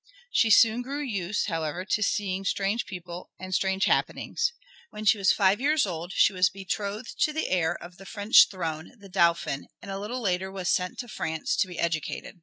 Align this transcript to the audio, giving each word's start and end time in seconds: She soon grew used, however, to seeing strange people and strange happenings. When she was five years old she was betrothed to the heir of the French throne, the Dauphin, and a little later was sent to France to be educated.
She 0.31 0.49
soon 0.49 0.81
grew 0.81 1.03
used, 1.03 1.45
however, 1.45 1.85
to 1.85 2.01
seeing 2.01 2.43
strange 2.43 2.87
people 2.87 3.29
and 3.37 3.53
strange 3.53 3.85
happenings. 3.85 4.51
When 4.89 5.05
she 5.05 5.19
was 5.19 5.31
five 5.31 5.61
years 5.61 5.85
old 5.85 6.11
she 6.11 6.33
was 6.33 6.49
betrothed 6.49 7.19
to 7.19 7.31
the 7.31 7.49
heir 7.49 7.77
of 7.77 7.97
the 7.97 8.07
French 8.07 8.47
throne, 8.49 8.93
the 8.97 9.09
Dauphin, 9.09 9.67
and 9.79 9.91
a 9.91 9.99
little 9.99 10.19
later 10.21 10.51
was 10.51 10.69
sent 10.71 10.97
to 11.01 11.07
France 11.07 11.55
to 11.57 11.67
be 11.67 11.77
educated. 11.77 12.39